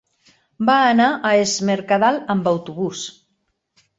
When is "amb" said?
2.35-2.51